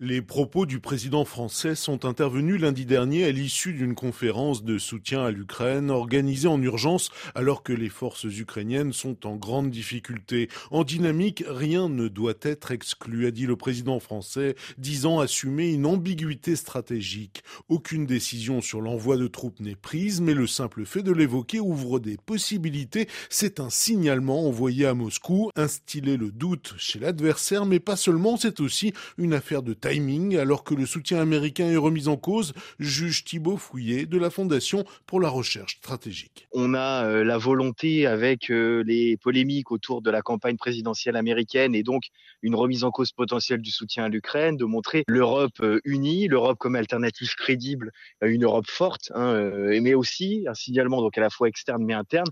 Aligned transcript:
Les 0.00 0.22
propos 0.22 0.66
du 0.66 0.80
président 0.80 1.24
français 1.24 1.76
sont 1.76 2.04
intervenus 2.04 2.60
lundi 2.60 2.84
dernier 2.84 3.26
à 3.26 3.30
l'issue 3.30 3.72
d'une 3.74 3.94
conférence 3.94 4.64
de 4.64 4.76
soutien 4.76 5.24
à 5.24 5.30
l'Ukraine 5.30 5.88
organisée 5.88 6.48
en 6.48 6.60
urgence 6.60 7.12
alors 7.36 7.62
que 7.62 7.72
les 7.72 7.88
forces 7.88 8.24
ukrainiennes 8.24 8.92
sont 8.92 9.24
en 9.24 9.36
grande 9.36 9.70
difficulté. 9.70 10.48
En 10.72 10.82
dynamique, 10.82 11.44
rien 11.46 11.88
ne 11.88 12.08
doit 12.08 12.34
être 12.42 12.72
exclu, 12.72 13.26
a 13.26 13.30
dit 13.30 13.46
le 13.46 13.54
président 13.54 14.00
français, 14.00 14.56
disant 14.78 15.20
assumer 15.20 15.72
une 15.72 15.86
ambiguïté 15.86 16.56
stratégique. 16.56 17.44
Aucune 17.68 18.04
décision 18.04 18.60
sur 18.60 18.80
l'envoi 18.80 19.16
de 19.16 19.28
troupes 19.28 19.60
n'est 19.60 19.76
prise, 19.76 20.20
mais 20.20 20.34
le 20.34 20.48
simple 20.48 20.86
fait 20.86 21.04
de 21.04 21.12
l'évoquer 21.12 21.60
ouvre 21.60 22.00
des 22.00 22.16
possibilités. 22.16 23.08
C'est 23.30 23.60
un 23.60 23.70
signalement 23.70 24.48
envoyé 24.48 24.86
à 24.86 24.94
Moscou, 24.94 25.50
instiller 25.54 26.16
le 26.16 26.32
doute 26.32 26.74
chez 26.78 26.98
l'adversaire, 26.98 27.64
mais 27.64 27.78
pas 27.78 27.94
seulement, 27.94 28.36
c'est 28.36 28.58
aussi 28.58 28.92
une 29.18 29.34
affaire 29.34 29.62
de 29.62 29.72
timing 29.84 30.38
alors 30.38 30.64
que 30.64 30.74
le 30.74 30.86
soutien 30.86 31.20
américain 31.20 31.66
est 31.66 31.76
remis 31.76 32.08
en 32.08 32.16
cause, 32.16 32.54
juge 32.78 33.24
Thibault 33.24 33.58
Fouillet 33.58 34.06
de 34.06 34.16
la 34.16 34.30
Fondation 34.30 34.84
pour 35.06 35.20
la 35.20 35.28
recherche 35.28 35.76
stratégique. 35.76 36.48
On 36.52 36.72
a 36.72 37.04
euh, 37.04 37.22
la 37.22 37.36
volonté 37.36 38.06
avec 38.06 38.50
euh, 38.50 38.82
les 38.86 39.18
polémiques 39.18 39.70
autour 39.70 40.00
de 40.00 40.10
la 40.10 40.22
campagne 40.22 40.56
présidentielle 40.56 41.16
américaine 41.16 41.74
et 41.74 41.82
donc 41.82 42.04
une 42.40 42.54
remise 42.54 42.82
en 42.82 42.90
cause 42.90 43.12
potentielle 43.12 43.60
du 43.60 43.70
soutien 43.70 44.04
à 44.04 44.08
l'Ukraine, 44.08 44.56
de 44.56 44.64
montrer 44.64 45.04
l'Europe 45.06 45.60
euh, 45.60 45.80
unie, 45.84 46.28
l'Europe 46.28 46.56
comme 46.58 46.76
alternative 46.76 47.34
crédible, 47.34 47.90
une 48.22 48.44
Europe 48.44 48.66
forte, 48.66 49.12
hein, 49.14 49.34
mais 49.82 49.92
aussi 49.92 50.46
un 50.48 50.54
signalement 50.54 51.02
donc 51.02 51.18
à 51.18 51.20
la 51.20 51.28
fois 51.28 51.48
externe 51.48 51.84
mais 51.84 51.92
interne 51.92 52.28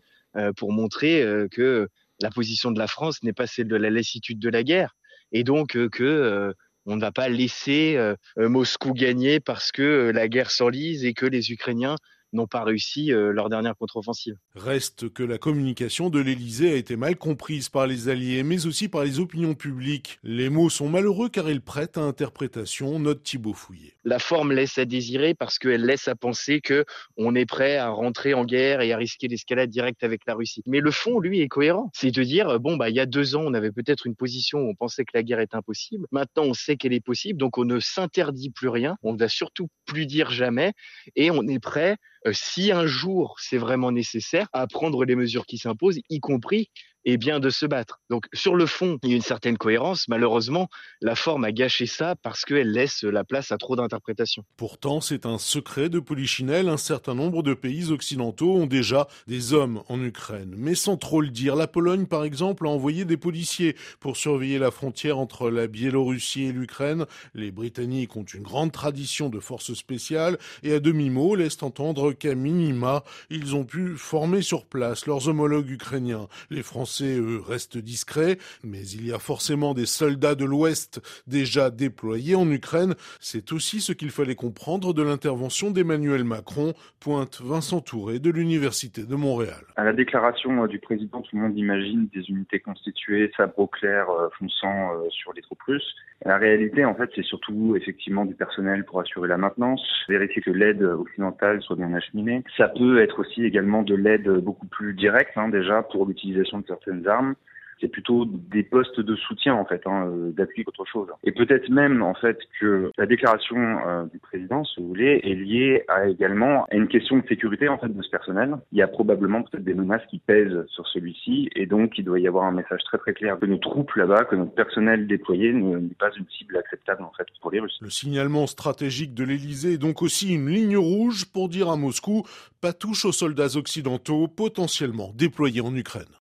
pour 0.56 0.72
montrer 0.72 1.22
que 1.50 1.88
la 2.20 2.30
position 2.30 2.70
de 2.70 2.78
la 2.78 2.86
France 2.86 3.22
n'est 3.22 3.32
pas 3.32 3.46
celle 3.46 3.68
de 3.68 3.76
la 3.76 3.90
lassitude 3.90 4.38
de 4.38 4.48
la 4.48 4.62
guerre 4.62 4.96
et 5.32 5.44
donc 5.44 5.76
que 5.90 6.54
on 6.86 6.96
ne 6.96 7.00
va 7.00 7.12
pas 7.12 7.28
laisser 7.28 7.96
euh, 7.96 8.14
euh, 8.38 8.48
Moscou 8.48 8.92
gagner 8.92 9.40
parce 9.40 9.72
que 9.72 9.82
euh, 9.82 10.12
la 10.12 10.28
guerre 10.28 10.50
s'enlise 10.50 11.04
et 11.04 11.14
que 11.14 11.26
les 11.26 11.52
Ukrainiens 11.52 11.96
n'ont 12.32 12.46
pas 12.46 12.64
réussi 12.64 13.12
euh, 13.12 13.32
leur 13.32 13.48
dernière 13.48 13.76
contre-offensive. 13.76 14.36
Reste 14.54 15.12
que 15.12 15.22
la 15.22 15.38
communication 15.38 16.10
de 16.10 16.20
l'Elysée 16.20 16.72
a 16.72 16.76
été 16.76 16.96
mal 16.96 17.16
comprise 17.16 17.68
par 17.68 17.86
les 17.86 18.08
Alliés, 18.08 18.42
mais 18.42 18.66
aussi 18.66 18.88
par 18.88 19.04
les 19.04 19.20
opinions 19.20 19.54
publiques. 19.54 20.18
Les 20.22 20.48
mots 20.48 20.70
sont 20.70 20.88
malheureux 20.88 21.28
car 21.28 21.48
ils 21.50 21.60
prêtent 21.60 21.98
à 21.98 22.02
interprétation, 22.02 22.98
note 22.98 23.22
Thibault 23.22 23.54
Fouillet. 23.54 23.94
La 24.04 24.18
forme 24.18 24.52
laisse 24.52 24.78
à 24.78 24.84
désirer 24.84 25.34
parce 25.34 25.58
qu'elle 25.58 25.84
laisse 25.84 26.08
à 26.08 26.14
penser 26.14 26.60
que 26.60 26.84
on 27.16 27.34
est 27.34 27.46
prêt 27.46 27.76
à 27.76 27.88
rentrer 27.88 28.34
en 28.34 28.44
guerre 28.44 28.80
et 28.80 28.92
à 28.92 28.96
risquer 28.96 29.28
l'escalade 29.28 29.70
directe 29.70 30.02
avec 30.02 30.22
la 30.26 30.34
Russie. 30.34 30.62
Mais 30.66 30.80
le 30.80 30.90
fond, 30.90 31.20
lui, 31.20 31.40
est 31.40 31.48
cohérent. 31.48 31.90
C'est 31.94 32.10
de 32.10 32.22
dire, 32.22 32.58
bon, 32.60 32.76
bah, 32.76 32.90
il 32.90 32.96
y 32.96 33.00
a 33.00 33.06
deux 33.06 33.36
ans, 33.36 33.42
on 33.44 33.54
avait 33.54 33.72
peut-être 33.72 34.06
une 34.06 34.16
position 34.16 34.60
où 34.60 34.70
on 34.70 34.74
pensait 34.74 35.04
que 35.04 35.12
la 35.14 35.22
guerre 35.22 35.40
est 35.40 35.54
impossible. 35.54 36.06
Maintenant, 36.10 36.44
on 36.44 36.54
sait 36.54 36.76
qu'elle 36.76 36.92
est 36.92 37.04
possible, 37.04 37.38
donc 37.38 37.58
on 37.58 37.64
ne 37.64 37.78
s'interdit 37.80 38.50
plus 38.50 38.68
rien. 38.68 38.96
On 39.02 39.12
ne 39.12 39.18
va 39.18 39.28
surtout 39.28 39.68
plus 39.86 40.06
dire 40.06 40.30
jamais 40.30 40.72
et 41.16 41.30
on 41.30 41.46
est 41.46 41.58
prêt 41.58 41.96
si 42.30 42.72
un 42.72 42.86
jour 42.86 43.36
c'est 43.40 43.58
vraiment 43.58 43.92
nécessaire, 43.92 44.48
à 44.52 44.66
prendre 44.66 45.04
les 45.04 45.16
mesures 45.16 45.46
qui 45.46 45.58
s'imposent, 45.58 46.00
y 46.08 46.20
compris 46.20 46.70
et 47.04 47.16
bien 47.16 47.40
de 47.40 47.50
se 47.50 47.66
battre. 47.66 48.00
Donc 48.10 48.26
sur 48.32 48.54
le 48.54 48.66
fond, 48.66 48.98
il 49.02 49.10
y 49.10 49.12
a 49.12 49.16
une 49.16 49.22
certaine 49.22 49.58
cohérence. 49.58 50.06
Malheureusement, 50.08 50.68
la 51.00 51.14
forme 51.14 51.44
a 51.44 51.52
gâché 51.52 51.86
ça 51.86 52.14
parce 52.22 52.44
qu'elle 52.44 52.70
laisse 52.70 53.02
la 53.02 53.24
place 53.24 53.52
à 53.52 53.58
trop 53.58 53.76
d'interprétations. 53.76 54.44
Pourtant, 54.56 55.00
c'est 55.00 55.26
un 55.26 55.38
secret 55.38 55.88
de 55.88 56.00
Polichinelle. 56.00 56.68
Un 56.68 56.76
certain 56.76 57.14
nombre 57.14 57.42
de 57.42 57.54
pays 57.54 57.90
occidentaux 57.90 58.54
ont 58.54 58.66
déjà 58.66 59.08
des 59.26 59.52
hommes 59.52 59.82
en 59.88 60.02
Ukraine. 60.02 60.54
Mais 60.56 60.74
sans 60.74 60.96
trop 60.96 61.20
le 61.20 61.30
dire, 61.30 61.56
la 61.56 61.66
Pologne, 61.66 62.06
par 62.06 62.24
exemple, 62.24 62.66
a 62.66 62.70
envoyé 62.70 63.04
des 63.04 63.16
policiers 63.16 63.76
pour 64.00 64.16
surveiller 64.16 64.58
la 64.58 64.70
frontière 64.70 65.18
entre 65.18 65.50
la 65.50 65.66
Biélorussie 65.66 66.44
et 66.44 66.52
l'Ukraine. 66.52 67.06
Les 67.34 67.50
Britanniques 67.50 68.16
ont 68.16 68.24
une 68.24 68.42
grande 68.42 68.72
tradition 68.72 69.28
de 69.28 69.40
forces 69.40 69.74
spéciales 69.74 70.38
et 70.62 70.74
à 70.74 70.80
demi-mot 70.80 71.34
laissent 71.34 71.62
entendre 71.62 72.12
qu'à 72.12 72.34
minima, 72.34 73.02
ils 73.30 73.56
ont 73.56 73.64
pu 73.64 73.96
former 73.96 74.42
sur 74.42 74.66
place 74.66 75.06
leurs 75.06 75.28
homologues 75.28 75.70
ukrainiens. 75.70 76.28
Les 76.50 76.62
Français 76.62 76.91
Français, 76.92 77.18
eux, 77.18 77.40
restent 77.40 77.78
discrets, 77.78 78.36
mais 78.62 78.86
il 78.86 79.06
y 79.06 79.14
a 79.14 79.18
forcément 79.18 79.72
des 79.72 79.86
soldats 79.86 80.34
de 80.34 80.44
l'Ouest 80.44 81.00
déjà 81.26 81.70
déployés 81.70 82.34
en 82.34 82.50
Ukraine. 82.50 82.94
C'est 83.18 83.52
aussi 83.52 83.80
ce 83.80 83.94
qu'il 83.94 84.10
fallait 84.10 84.34
comprendre 84.34 84.92
de 84.92 85.02
l'intervention 85.02 85.70
d'Emmanuel 85.70 86.22
Macron, 86.24 86.74
pointe 87.00 87.40
Vincent 87.40 87.80
Touré 87.80 88.18
de 88.18 88.28
l'Université 88.28 89.04
de 89.04 89.14
Montréal. 89.14 89.64
À 89.76 89.84
la 89.84 89.94
déclaration 89.94 90.64
euh, 90.64 90.66
du 90.66 90.80
président, 90.80 91.22
tout 91.22 91.34
le 91.34 91.40
monde 91.40 91.56
imagine 91.56 92.08
des 92.14 92.28
unités 92.28 92.60
constituées, 92.60 93.32
sabre 93.38 93.70
clair 93.70 94.10
euh, 94.10 94.28
fonçant 94.38 94.92
euh, 94.92 95.08
sur 95.08 95.32
les 95.32 95.40
troupes 95.40 95.62
russes. 95.62 95.94
La 96.24 96.38
réalité, 96.38 96.84
en 96.84 96.94
fait, 96.94 97.10
c'est 97.14 97.24
surtout 97.24 97.74
effectivement 97.76 98.24
du 98.24 98.34
personnel 98.34 98.84
pour 98.84 99.00
assurer 99.00 99.28
la 99.28 99.38
maintenance, 99.38 99.82
vérifier 100.08 100.40
que 100.40 100.50
l'aide 100.50 100.82
occidentale 100.82 101.60
soit 101.62 101.76
bien 101.76 101.92
acheminée. 101.94 102.44
Ça 102.56 102.68
peut 102.68 103.02
être 103.02 103.18
aussi 103.18 103.44
également 103.44 103.82
de 103.82 103.94
l'aide 103.94 104.28
beaucoup 104.28 104.66
plus 104.66 104.94
directe, 104.94 105.36
hein, 105.36 105.48
déjà, 105.48 105.82
pour 105.82 106.06
l'utilisation 106.06 106.60
de 106.60 106.66
certaines 106.66 107.06
armes 107.08 107.34
c'est 107.82 107.88
plutôt 107.88 108.24
des 108.24 108.62
postes 108.62 109.00
de 109.00 109.16
soutien 109.16 109.54
en 109.54 109.64
fait, 109.64 109.82
hein, 109.86 110.06
euh, 110.06 110.30
d'appui 110.30 110.64
qu'autre 110.64 110.86
chose. 110.86 111.08
Et 111.24 111.32
peut-être 111.32 111.68
même 111.68 112.02
en 112.02 112.14
fait 112.14 112.38
que 112.60 112.90
la 112.96 113.06
déclaration 113.06 113.58
euh, 113.58 114.04
du 114.04 114.18
président, 114.18 114.64
si 114.64 114.80
vous 114.80 114.88
voulez, 114.88 115.20
est 115.24 115.34
liée 115.34 115.84
également 116.08 116.64
à 116.70 116.76
une 116.76 116.88
question 116.88 117.18
de 117.18 117.26
sécurité 117.26 117.68
en 117.68 117.78
fait 117.78 117.88
de 117.88 118.02
ce 118.02 118.08
personnel. 118.08 118.56
Il 118.70 118.78
y 118.78 118.82
a 118.82 118.88
probablement 118.88 119.42
peut-être 119.42 119.64
des 119.64 119.74
menaces 119.74 120.06
qui 120.08 120.20
pèsent 120.20 120.64
sur 120.68 120.86
celui-ci, 120.86 121.50
et 121.56 121.66
donc 121.66 121.98
il 121.98 122.04
doit 122.04 122.20
y 122.20 122.28
avoir 122.28 122.44
un 122.44 122.52
message 122.52 122.82
très 122.84 122.98
très 122.98 123.12
clair 123.12 123.38
que 123.38 123.46
nos 123.46 123.58
troupes 123.58 123.94
là-bas, 123.96 124.24
que 124.24 124.36
notre 124.36 124.54
personnel 124.54 125.06
déployé 125.06 125.52
n'est 125.52 125.94
pas 125.98 126.10
une 126.16 126.26
cible 126.38 126.56
acceptable 126.56 127.02
en 127.02 127.12
fait 127.16 127.26
pour 127.40 127.50
les 127.50 127.60
Russes. 127.60 127.78
Le 127.82 127.90
signalement 127.90 128.46
stratégique 128.46 129.14
de 129.14 129.24
l'Élysée 129.24 129.74
est 129.74 129.78
donc 129.78 130.02
aussi 130.02 130.34
une 130.34 130.48
ligne 130.48 130.76
rouge 130.76 131.24
pour 131.26 131.48
dire 131.48 131.68
à 131.68 131.76
Moscou 131.76 132.22
pas 132.60 132.72
touche 132.72 133.04
aux 133.04 133.12
soldats 133.12 133.56
occidentaux 133.56 134.28
potentiellement 134.28 135.12
déployés 135.16 135.60
en 135.60 135.74
Ukraine. 135.74 136.06